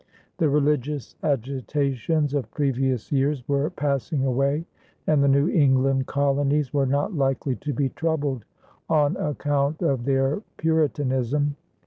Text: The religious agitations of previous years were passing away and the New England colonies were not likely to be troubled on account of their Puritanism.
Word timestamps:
The 0.39 0.49
religious 0.49 1.15
agitations 1.21 2.33
of 2.33 2.49
previous 2.49 3.11
years 3.11 3.47
were 3.47 3.69
passing 3.69 4.23
away 4.25 4.65
and 5.05 5.21
the 5.23 5.27
New 5.27 5.47
England 5.47 6.07
colonies 6.07 6.73
were 6.73 6.87
not 6.87 7.13
likely 7.13 7.55
to 7.57 7.71
be 7.71 7.89
troubled 7.89 8.43
on 8.89 9.15
account 9.17 9.83
of 9.83 10.05
their 10.05 10.41
Puritanism. 10.57 11.55